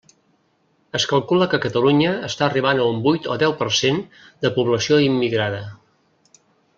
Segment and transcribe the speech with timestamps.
[0.99, 4.01] Es calcula que Catalunya està arribant a un vuit o deu per cent
[4.47, 5.61] de població immigrada.